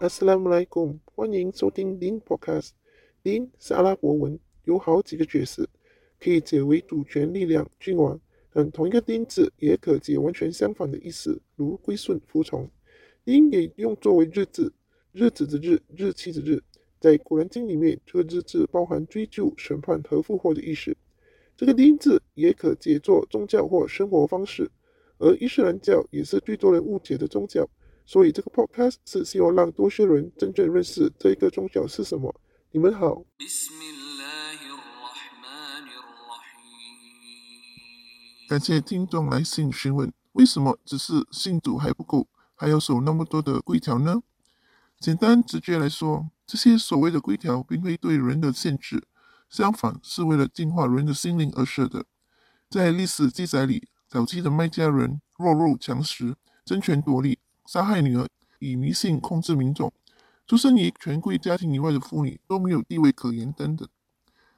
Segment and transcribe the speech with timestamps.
[0.00, 2.70] Assalamualaikum，欢迎收听钉 Podcast。
[3.20, 5.68] 钉是阿拉伯文，有好几个角色，
[6.20, 8.20] 可以解为主权、力量、君王，
[8.52, 12.70] 但同一个 Din 字也可解完全相反的意思，如归顺、服从。
[13.24, 14.72] 钉也用作为日字，
[15.10, 16.62] 日子的日，日期的日。
[17.00, 20.96] 在《古兰经》里面，这个日字包含追究、审判和复活的意思。
[21.56, 24.70] 这个 Din 字也可解作宗教或生活方式，
[25.18, 27.68] 而伊斯兰教也是最多人误解的宗教。
[28.08, 32.34] 所以这个 podcast 是希望让多些人真正认识这一个宗教是什么。
[32.70, 33.22] 你们好。
[38.48, 44.22] 感谢听众来信询问，为什么只是信主还不够，还要守那么多的规条呢？
[44.98, 49.06] 简单直接来说，这些所谓的规条并非对人的限制，
[49.50, 52.06] 相反是为了净化人的心灵而设的。
[52.70, 57.38] 在历史记载里，早期的麦家人弱肉强食，争权夺利。
[57.68, 58.26] 杀害女儿，
[58.60, 59.92] 以迷信控制民众，
[60.46, 63.86] 出生于权贵家庭以外的妇女都没有地位可言等等。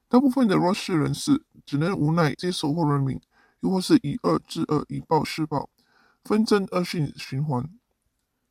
[0.09, 3.21] 大部分的弱势人士只能无奈接受或认命，
[3.63, 5.69] 又或是以恶制恶，以暴施暴，
[6.23, 7.69] 纷争恶性循环。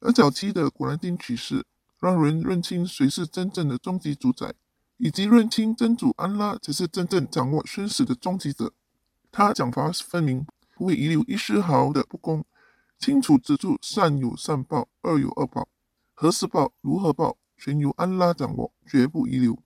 [0.02, 1.66] 而早期的《古兰经》启示，
[2.02, 4.54] 让人认清谁是真正的终极主宰，
[4.98, 8.74] 以及认清真主安拉才是真正掌握生死的终极者。
[9.32, 12.44] 他讲法分明，不会遗留一丝毫的不公。
[13.00, 15.70] 清楚指出，善有善报，恶有恶报，
[16.14, 19.58] 何时报，如何报，全由安拉掌握，绝不遗留。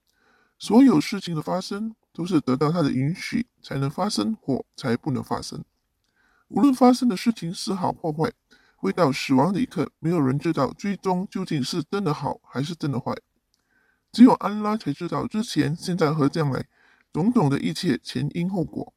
[0.59, 5.65] 所有事情的发生，都是得到他的允许才能发生，或才不能发生。
[6.49, 8.31] 无论发生的事情是好或坏，
[8.81, 13.17] 未到死亡的一刻，没有人知道最终究竟是真的好还是真的坏。
[14.11, 16.67] 只有安拉才知道之前、现在和将来
[17.11, 18.93] 种种的一切前因后果。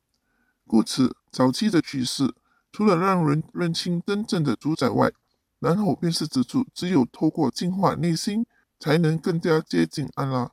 [0.66, 2.34] 故此，早期的启示。
[2.76, 5.10] 除了让人认清真正的主宰外，
[5.60, 8.44] 然后便是指出，只有透过净化内心，
[8.78, 10.52] 才能更加接近安拉，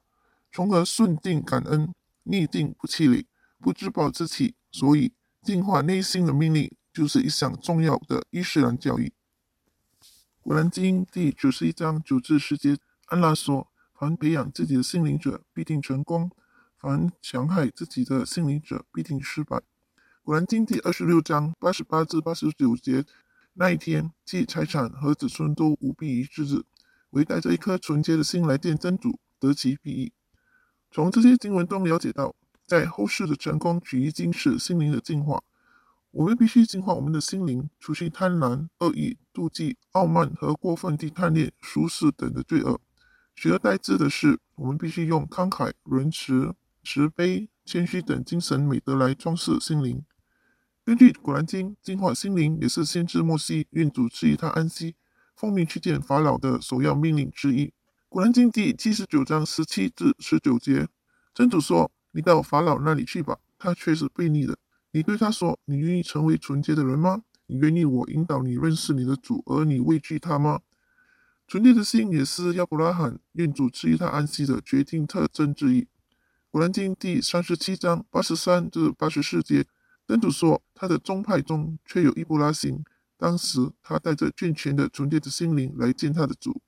[0.49, 1.93] 从而顺定感恩，
[2.23, 3.27] 逆定不气馁，
[3.59, 4.55] 不自暴自弃。
[4.71, 5.11] 所以，
[5.41, 9.11] 净化内心的命令就是一项重要的伊斯兰教义。
[10.39, 12.77] 古兰经第九十一章九至十节，
[13.07, 13.67] 安拉说
[13.99, 16.29] ：“凡培养自己的心灵者，必定成功；
[16.77, 19.61] 凡强害自己的心灵者，必定失败。”
[20.25, 23.03] 古兰经第二十六章八十八至八十九节，
[23.55, 26.63] 那一天，即财产和子孙都无必一之日，
[27.09, 30.13] 唯带着一颗纯洁的心来见真主，得其裨益。
[30.89, 32.33] 从这些经文中了解到，
[32.65, 35.43] 在后世的成功取于今世心灵的净化。
[36.11, 42.79] 我们必须净化我们的心灵，除去贪婪、恶意、妒忌、傲慢和过分地贪恋舒适等的罪恶。
[43.35, 50.01] 取而代之的是，我们必须用慷慨、仁慈、慈悲、谦虚等精神美德来装饰心灵。
[50.85, 54.95] 根据《古兰经》，净化心灵也是先知莫西愿主赐予他安息，
[55.33, 57.67] 奉命去见法老的首要命令之一。
[58.09, 60.89] 《古兰经》第七十九章十七至十九节，
[61.33, 64.57] 真主说：“你到法老那里去吧，他却是悖逆的。
[64.91, 67.23] 你对他说：你愿意成为纯洁的人吗？
[67.45, 70.59] 你愿意我引导你认识你的主，而你畏惧他吗？
[71.47, 75.83] 纯洁的心也是亚伯拉罕愿主赐予他安息的决定特征之一。”
[76.51, 79.65] 《古兰经》第三十七章八十三至八十四节。
[80.13, 82.83] 真主说，他的宗派中却有伊布拉辛。
[83.17, 86.61] 当时他带着健全的、纯洁的心灵来见他的主，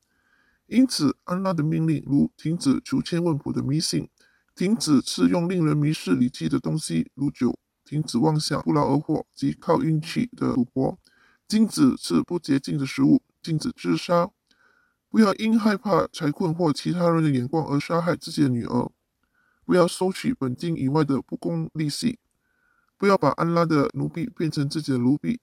[0.66, 4.10] 因此安拉的命令如停止求签问卜的迷信，
[4.56, 10.98] 停止吃用令人迷失理智的东西如酒，停止妄想不劳而获及靠运气的赌博，
[11.48, 14.32] 禁止吃不洁净的食物，禁止自杀，
[15.08, 18.90] 不要因害怕财困或其他人的眼光而杀害自己的女儿，
[19.64, 22.18] 不要收取本金以外的不公利息。
[23.06, 25.40] 不要把安拉的奴婢变成自己的奴婢，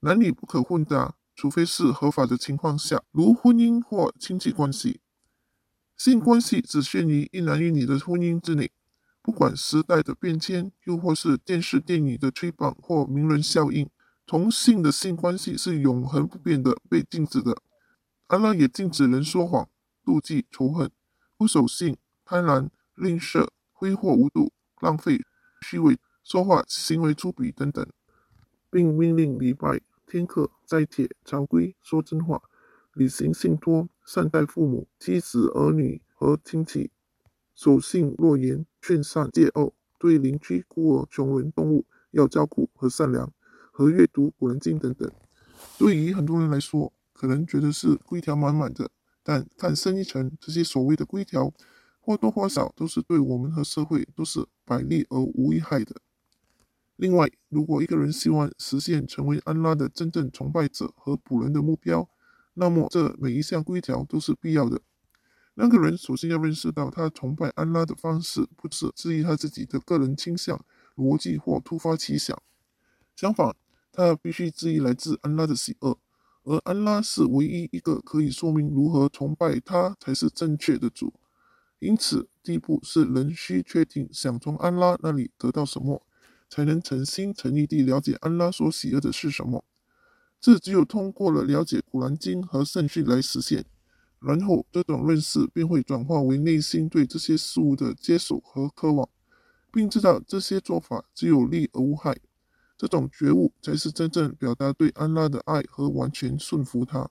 [0.00, 5.02] 男女不可混搭，除非是合法的情况下，如婚姻或亲戚关系。
[5.98, 8.72] 性关系只限于一男一女的婚姻之内。
[9.20, 13.90] 不管时代的变迁，又或是电视电影的吹捧或名人效应，
[14.24, 17.58] 同性的性关系是永恒不变的，被禁止的。
[18.28, 19.68] 安拉也禁止人说谎、
[20.02, 20.90] 妒忌、仇恨、
[21.36, 25.20] 不守信、贪婪、吝啬、挥霍无度、浪费、
[25.60, 25.98] 虚伪。
[26.24, 27.86] 说话行为粗鄙等等，
[28.70, 32.42] 并命令礼拜、天课、斋戒、朝规、说真话、
[32.94, 36.90] 履行信托、善待父母、妻子、儿女和亲戚、
[37.54, 43.30] 守信诺言、劝善戒恶、对邻居、孤儿、穷人、动物要照顾和善良，
[43.70, 45.10] 和阅读古兰经等等。
[45.76, 48.90] 对于很多人来说，可能觉得是规条满满的，
[49.22, 51.52] 但看深一层，这些所谓的规条，
[52.00, 56.00] 或多或少都是对我们和社会都是百利而无一害的。
[56.96, 62.08] 另外，如果一个人希望实现成为安拉的真正崇拜者和仆人的目标，
[62.54, 64.80] 那么这每一项规条都是必要的。
[65.54, 70.64] 那个人首先要认识到，他崇拜安拉的方式不是质疑他自己的个人倾向、
[70.96, 72.40] 逻辑或突发奇想。
[73.16, 73.54] 相反，
[73.92, 75.98] 他必须质疑来自安拉的喜恶，
[76.44, 81.12] 而安拉是唯一一个可以说明如何崇拜他才是正确的主。
[81.78, 86.04] 因此，第一步是人需确定想从安拉那里得到什么，
[86.54, 89.64] 才能诚心诚意地了解安拉所喜悦的是什么。
[90.40, 93.64] 这只有通过了了解古兰经和圣训来实现。
[94.20, 99.08] 然后，这种认识便会转化为内心对这些事物的接受和渴望，
[99.72, 102.16] 并知道这些做法只有利而无害。
[102.78, 107.10] 这种觉悟才是真正表达对安拉的爱和完全顺服他。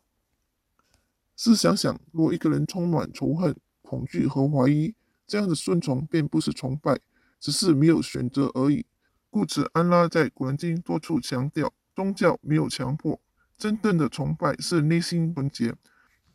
[1.35, 4.95] 试想想，若一个人充满仇恨、恐惧和怀疑，
[5.27, 6.97] 这样的顺从便不是崇拜，
[7.41, 8.85] 只是没有选择而已。
[9.33, 13.19] 故此，安拉在古兰经多处强调，宗教没有强迫，
[13.57, 15.73] 真正的崇拜是内心纯洁。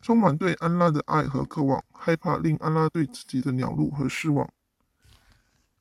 [0.03, 4.51] 充满对安拉的爱和渴望，害怕令安拉对自己的恼怒和失望。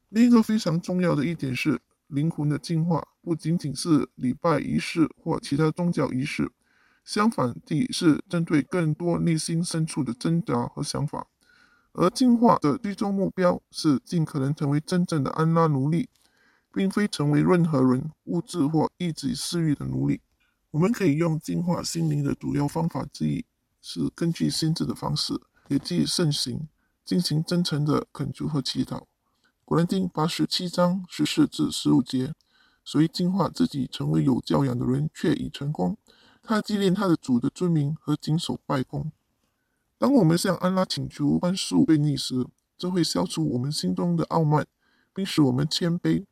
[0.10, 6.52] 另一个非常重要的一点是，灵魂的净化不仅仅是礼拜仪式或其他宗教仪式，
[7.04, 11.26] 相反地是针对更多内心深处的挣扎和想法。
[11.94, 16.08] 而净化的最终目标是尽可能成为真正的安拉奴隶，
[16.78, 20.22] 并非成为任何人、物质或一己私欲的奴隶。
[20.70, 23.44] 我们可以用净化心灵的主要方法之一。
[23.82, 25.34] 是根据先知的方式，
[25.70, 26.68] 也即圣行，
[27.04, 29.06] 进行真诚的恳求和祈祷。
[29.66, 32.36] 古兰经八十七章十四至十五节，
[32.86, 35.98] 所以净化自己成为有教养的人，却已成功。
[36.44, 39.12] 他纪念他的主的尊名和谨守拜功。
[39.98, 42.46] 当我们向安拉请求宽恕悖逆时，
[42.78, 44.68] 这会消除我们心中的傲慢，
[45.12, 46.26] 并使我们谦卑。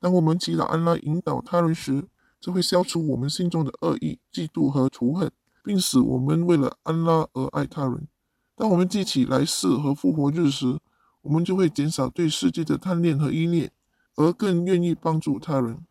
[0.00, 2.06] 当我们祈祷安拉引导他人时，
[2.40, 5.30] 这会消除我们心中的恶意、嫉妒和仇恨。
[5.68, 8.08] 并使我们为了安拉而爱他人。
[8.56, 10.78] 当我们记起来世和复活日时，
[11.20, 13.70] 我们就会减少对世界的贪恋和依恋，
[14.16, 15.84] 而更愿意帮助他人。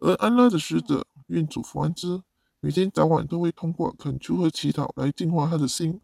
[0.00, 2.20] 而安拉的使者愿主福安之，
[2.60, 5.98] 每天早晚都会通过恳求和祈祷来净化他的心。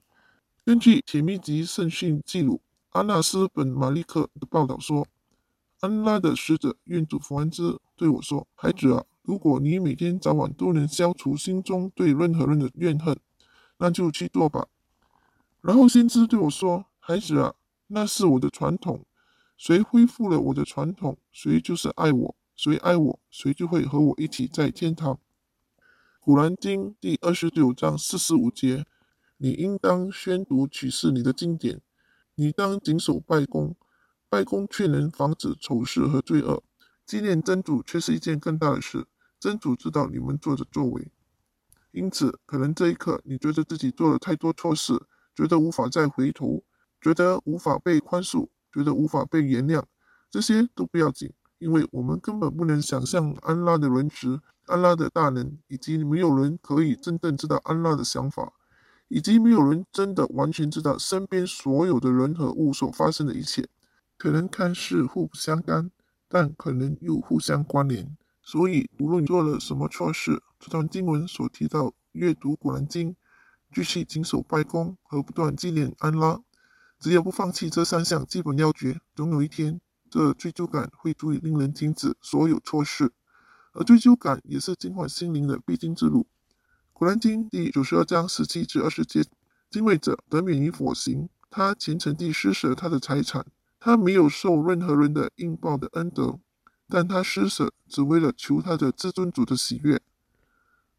[0.64, 2.62] 根据铁密集圣训记录，
[2.92, 5.06] 阿纳斯本马利克的报道说
[5.82, 13.16] ：“安拉的使者愿主福安之对我说，孩子啊。”如果你每天早晚都能消除心中对任何人的怨恨，
[13.78, 14.68] 那就去做吧。
[15.60, 17.54] 然后先知对我说：“孩子啊，
[17.88, 19.04] 那是我的传统。
[19.56, 25.18] 谁恢复了我的传统，谁就是爱我；谁爱我，谁就会和我一起在天堂。”
[26.20, 28.84] 古兰经第二十九章四十五节：
[29.36, 31.80] 你应当宣读启示你的经典，
[32.34, 33.76] 你当谨守拜功，
[34.32, 36.62] 拜功却能防止丑事和罪恶。
[37.04, 39.06] 纪念真主却是一件更大的事。
[39.38, 41.12] 真主知道你们做的作为，
[41.90, 45.02] 因此，可能这一刻你觉得自己做了太多错事，
[45.36, 46.62] 觉得无法再回头，
[46.98, 49.82] 觉得无法被宽恕，觉得无法被原谅，
[50.30, 58.54] 这些都不要紧，因为我们根本不能想象安拉的仁慈、安拉的大能，以及没有人可以真正知道安拉的想法，
[59.08, 63.68] 以及没有人真的完全知道身边所有的人和物所发生的一切，
[64.22, 65.90] 可能看似互不相干，
[66.28, 68.16] 但可能又互相关联。
[68.40, 73.16] 所以，无论你做了什么错事，这段经文所提到阅读古兰经、
[73.74, 76.40] 继续谨守拜功和不断纪念安拉，
[77.00, 83.10] 只要不放弃这三项基本要诀，总有一天，这追究感会足以令人停止所有错事。
[83.72, 86.28] 而追究感也是净化心灵的必经之路。
[86.92, 89.24] 古兰经第九十二章十七至二十节，
[89.68, 93.44] 敬畏者得免于火刑，他虔诚地施舍他的财产，
[93.84, 96.38] 他没有受任何人的应报的恩德。
[96.88, 100.00] 但他施舍只为了求他的至尊主的喜悦，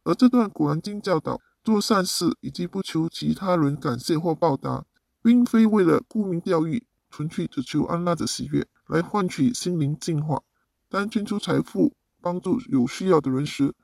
[0.04, 4.86] 而这段古兰经教导做善事以及不求其他人感谢或报答，
[5.22, 10.42] 并非为了沽名钓誉，纯粹只求安拉的喜悦来换取心灵净化。
[10.90, 13.76] 当捐出财富帮助有需要的人时，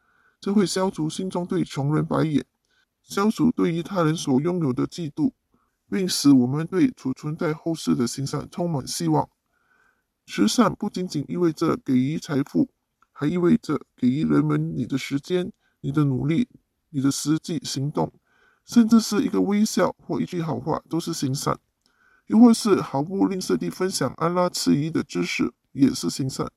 [0.42, 2.44] 这会消除心中对穷人白眼，
[3.04, 5.34] 消除对于他人所拥有的嫉妒，
[5.90, 9.28] 并使我们对储存在后世的行善充满希望。
[10.26, 12.70] 慈善不仅仅意味着给予财富，
[13.12, 16.48] 还意味着给予人们你的时间、你的努力、
[16.92, 18.14] 你的实际行动，
[18.64, 21.58] 甚至是一个微笑或一句好话都是行善。
[22.28, 26.48] 又或是毫不吝啬地分享安拉赐予的知识，也是行善。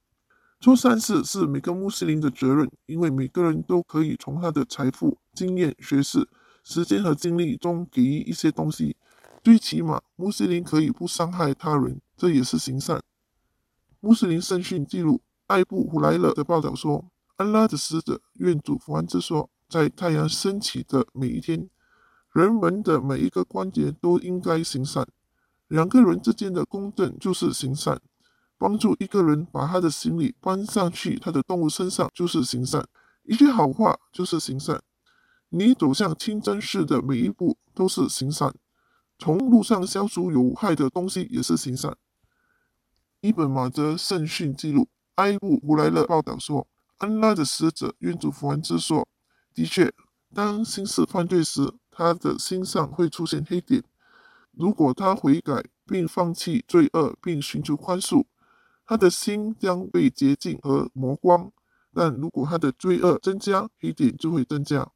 [0.61, 6.29] 做善事是每个穆斯林的责任，因为每个人都可以从他的财富、经验、学识、
[6.62, 8.97] 时间和精力中给予一些东西。
[9.43, 13.03] 最起码，穆斯林可以不伤害他人，这也是行善。
[13.99, 17.07] 穆斯林圣训记录，艾布胡莱勒的报道说
[17.37, 21.69] ：“安拉的使者愿主福安之说，在太阳升起的每一天，
[22.33, 25.09] 人们的每一个关节都应该行善，
[25.67, 28.01] 两个人之间的公正就是行善，
[28.57, 32.87] 帮助一个人把他的行李搬上去他的动物身上就是行善，
[33.25, 34.81] 一句好话就是行善。
[35.49, 38.55] 你走向清真寺的每一步都是行善，
[39.23, 41.97] 从路上消除有害的东西也是行善。
[43.21, 46.67] 一本马哲圣训记录，埃布胡来勒报道说，
[46.99, 49.07] 安拉的使者愿主福安之说，
[49.55, 49.95] 的确，
[50.35, 53.85] 当心事犯罪时，他的心上会出现黑点。
[54.50, 58.25] 如果他悔改并放弃罪恶并寻求宽恕，
[58.85, 61.52] 他的心将被洁净和磨光；
[61.95, 64.91] 但如果他的罪恶增加，黑点就会增加。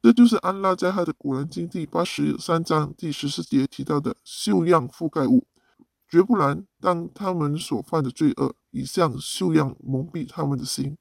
[0.00, 5.46] 这就是安拉在他的古兰经第八十三章第十四节提到的锈样覆盖物。
[6.08, 10.96] 绝不然，当他们所犯的罪恶已像锈样蒙蔽他们的心，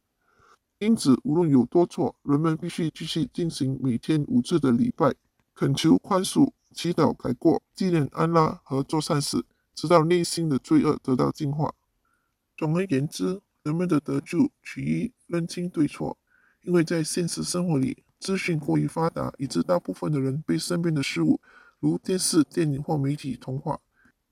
[0.79, 5.13] 因此无论有多错，人们必须继续进行每天五次的礼拜，
[5.53, 11.73] 恳求宽恕、祈祷改过、纪念安拉和做善事，直到内心的罪恶得到净化。
[12.57, 16.17] 总而言之，人们的得救取于认清对错，
[16.63, 21.39] 因为在现实生活里，资讯过于发达，以致大部分的人被身边的事物，
[21.79, 23.79] 如电视、电影或媒体同化。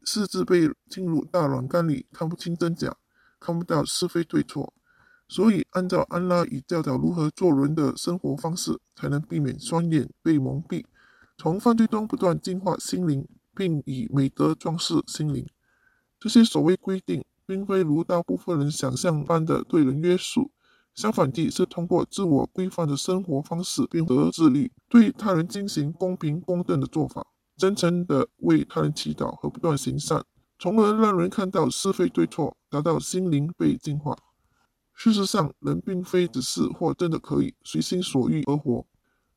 [0.04, 2.96] 甚至被进入大软缸里，看不清真假，
[3.40, 4.72] 看不到是非对错。
[5.28, 10.86] 所以，按照安拉已教导如何做人的生活方式，才能避免双眼被蒙蔽，
[11.40, 15.48] 从犯罪中不断净化心灵，并以美德装饰心灵。
[16.20, 20.52] 这些所谓规定，并非如大部分人想象般的对人约束，
[20.96, 27.28] 相反地是通过自我规范的生活方式，并得自律，对他人进行公平公正的做法。
[27.58, 30.24] 真诚的为他人祈祷和不断行善，
[30.60, 34.18] 从而让人看到是非对错，达到心灵被净化。
[34.94, 38.86] 事实上，人并非只是或真的可以随心所欲而活，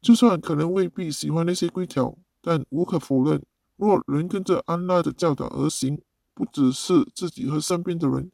[0.00, 3.42] 就算可能未必喜欢那些规条，但无可否认，
[3.76, 6.00] 若人跟着安拉的教导而行，
[6.34, 8.30] 不只是自己和身边的人，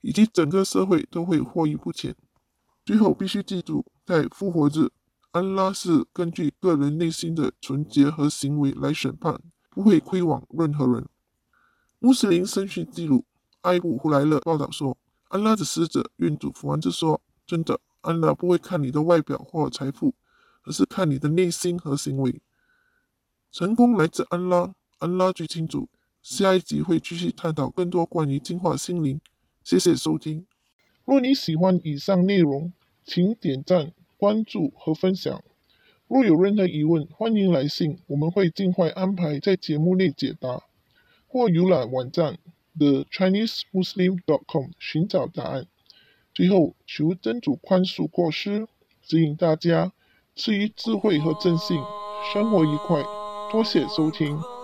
[0.00, 2.14] 以及整个社会都会获益不浅。
[2.88, 4.88] 最后，必须记住，在复活日。
[5.32, 11.06] 安拉是根据个人内心的纯洁和行为来审判，不会亏枉任何人。
[11.98, 13.26] 穆斯林审讯记录，
[13.60, 14.96] 艾布胡莱勒报道说
[15.28, 20.14] ：“安拉的使者愿主福安之说，真的，安拉不会看你的外表或财富，
[20.62, 22.40] 而是看你的内心和行为。
[23.52, 25.90] 成功来自安拉，安拉最清楚。
[26.22, 29.20] 下一集会继续探讨更多关于净化心灵。
[29.62, 30.46] 谢谢收听。
[31.04, 32.70] 若你喜欢以上内容，
[33.08, 35.44] 请点赞。”关注和分享。
[36.08, 40.64] 若有任何疑问，欢迎来信，我们会尽快安排在节目内解答，
[41.28, 42.36] 或浏览网站
[42.76, 45.68] thechinesemuslim.com 寻找答案。
[46.34, 48.66] 最后，求真主宽恕过失，
[49.00, 49.92] 指引大家，
[50.34, 51.80] 赐予智慧和正信，
[52.32, 53.04] 生活愉快。
[53.52, 54.57] 多谢收听。